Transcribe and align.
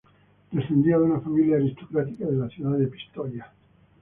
Descendía 0.51 0.97
de 0.97 1.03
una 1.03 1.19
familia 1.21 1.57
aristocrática 1.57 2.25
de 2.25 2.31
la 2.35 2.49
ciudad 2.49 2.75
de 2.75 2.87
Pistoia. 2.87 3.51